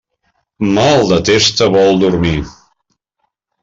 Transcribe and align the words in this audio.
Mal 0.77 1.03
de 1.11 1.19
testa 1.29 1.71
vol 1.77 1.93
dormir. 2.03 2.39